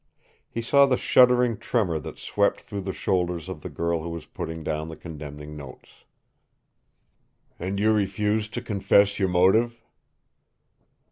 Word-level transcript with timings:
He 0.49 0.63
saw 0.63 0.87
the 0.87 0.97
shuddering 0.97 1.57
tremor 1.59 1.99
that 1.99 2.17
swept 2.17 2.61
through 2.61 2.81
the 2.81 2.91
shoulders 2.91 3.47
of 3.47 3.61
the 3.61 3.69
girl 3.69 4.01
who 4.01 4.09
was 4.09 4.25
putting 4.25 4.63
down 4.63 4.87
the 4.87 4.95
condemning 4.95 5.55
notes. 5.55 5.91
"And 7.59 7.79
you 7.79 7.93
refuse 7.93 8.47
to 8.49 8.63
confess 8.63 9.19
your 9.19 9.29
motive?" 9.29 9.79